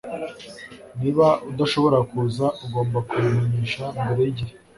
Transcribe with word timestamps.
Niba 0.99 1.27
udashobora 1.51 1.97
kuza 2.09 2.45
ugomba 2.65 2.97
kubimenyesha 3.09 3.83
mbere 4.03 4.21
yigihe 4.25 4.53